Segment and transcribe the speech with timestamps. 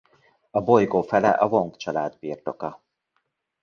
[0.51, 2.81] A bolygó fele a Wong család birtoka.